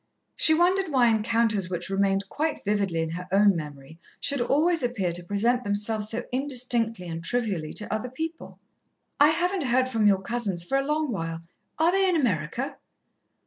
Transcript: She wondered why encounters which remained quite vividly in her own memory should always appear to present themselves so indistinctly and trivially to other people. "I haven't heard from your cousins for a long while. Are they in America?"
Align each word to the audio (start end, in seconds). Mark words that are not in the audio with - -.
She 0.35 0.55
wondered 0.55 0.91
why 0.91 1.09
encounters 1.09 1.69
which 1.69 1.91
remained 1.91 2.27
quite 2.27 2.65
vividly 2.65 3.01
in 3.03 3.11
her 3.11 3.27
own 3.31 3.55
memory 3.55 3.99
should 4.19 4.41
always 4.41 4.81
appear 4.81 5.11
to 5.11 5.21
present 5.23 5.63
themselves 5.63 6.09
so 6.09 6.23
indistinctly 6.31 7.07
and 7.07 7.23
trivially 7.23 7.71
to 7.75 7.93
other 7.93 8.09
people. 8.09 8.57
"I 9.19 9.29
haven't 9.29 9.65
heard 9.67 9.89
from 9.89 10.07
your 10.07 10.23
cousins 10.23 10.63
for 10.63 10.79
a 10.79 10.83
long 10.87 11.11
while. 11.11 11.41
Are 11.77 11.91
they 11.91 12.09
in 12.09 12.15
America?" 12.15 12.77